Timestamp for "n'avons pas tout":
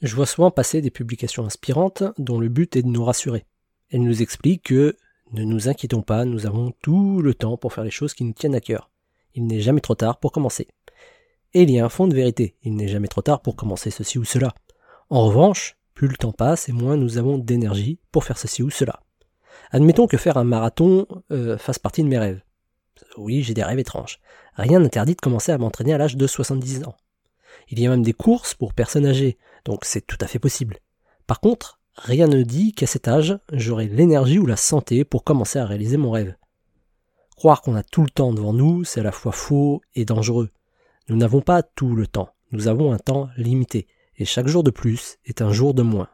41.16-41.94